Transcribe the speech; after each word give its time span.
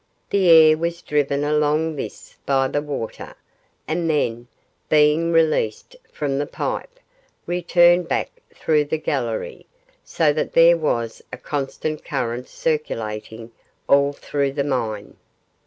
The 0.31 0.49
air 0.49 0.77
was 0.79 1.03
driven 1.03 1.43
along 1.43 1.95
this 1.95 2.35
by 2.47 2.67
the 2.69 2.81
water, 2.81 3.35
and 3.87 4.09
then, 4.09 4.47
being 4.89 5.31
released 5.31 5.95
from 6.11 6.39
the 6.39 6.47
pipe, 6.47 6.99
returned 7.45 8.07
back 8.07 8.31
through 8.51 8.85
the 8.85 8.97
gallery, 8.97 9.67
so 10.03 10.33
that 10.33 10.53
there 10.53 10.75
was 10.75 11.21
a 11.31 11.37
constant 11.37 12.03
current 12.03 12.49
circulating 12.49 13.51
all 13.87 14.11
through 14.11 14.53
the 14.53 14.63
mine. 14.63 15.17